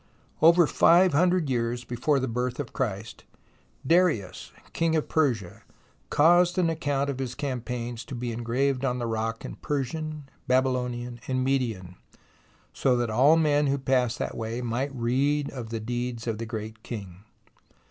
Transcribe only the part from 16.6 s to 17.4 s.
king.